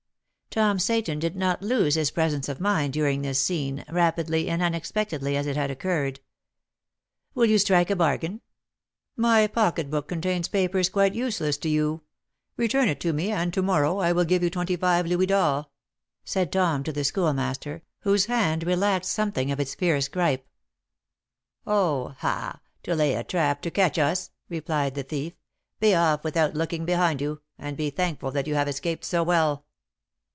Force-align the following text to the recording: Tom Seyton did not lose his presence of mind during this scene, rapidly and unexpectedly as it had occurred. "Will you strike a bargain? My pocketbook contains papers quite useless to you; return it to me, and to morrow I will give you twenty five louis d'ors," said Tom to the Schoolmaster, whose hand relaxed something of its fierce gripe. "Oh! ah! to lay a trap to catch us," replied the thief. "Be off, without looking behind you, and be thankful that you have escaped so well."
Tom 0.53 0.79
Seyton 0.79 1.17
did 1.17 1.37
not 1.37 1.61
lose 1.61 1.95
his 1.95 2.11
presence 2.11 2.49
of 2.49 2.59
mind 2.59 2.91
during 2.91 3.21
this 3.21 3.39
scene, 3.39 3.85
rapidly 3.89 4.49
and 4.49 4.61
unexpectedly 4.61 5.37
as 5.37 5.47
it 5.47 5.55
had 5.55 5.71
occurred. 5.71 6.19
"Will 7.33 7.45
you 7.45 7.57
strike 7.57 7.89
a 7.89 7.95
bargain? 7.95 8.41
My 9.15 9.47
pocketbook 9.47 10.09
contains 10.09 10.49
papers 10.49 10.89
quite 10.89 11.15
useless 11.15 11.57
to 11.59 11.69
you; 11.69 12.01
return 12.57 12.89
it 12.89 12.99
to 12.99 13.13
me, 13.13 13.31
and 13.31 13.53
to 13.53 13.61
morrow 13.61 13.99
I 13.99 14.11
will 14.11 14.25
give 14.25 14.43
you 14.43 14.49
twenty 14.49 14.75
five 14.75 15.05
louis 15.05 15.27
d'ors," 15.27 15.67
said 16.25 16.51
Tom 16.51 16.83
to 16.83 16.91
the 16.91 17.05
Schoolmaster, 17.05 17.81
whose 17.99 18.25
hand 18.25 18.65
relaxed 18.65 19.13
something 19.13 19.53
of 19.53 19.59
its 19.61 19.73
fierce 19.73 20.09
gripe. 20.09 20.45
"Oh! 21.65 22.17
ah! 22.23 22.59
to 22.83 22.93
lay 22.93 23.13
a 23.13 23.23
trap 23.23 23.61
to 23.61 23.71
catch 23.71 23.97
us," 23.97 24.31
replied 24.49 24.95
the 24.95 25.03
thief. 25.03 25.31
"Be 25.79 25.95
off, 25.95 26.25
without 26.25 26.55
looking 26.55 26.83
behind 26.83 27.21
you, 27.21 27.41
and 27.57 27.77
be 27.77 27.89
thankful 27.89 28.31
that 28.31 28.47
you 28.47 28.55
have 28.55 28.67
escaped 28.67 29.05
so 29.05 29.23
well." 29.23 29.65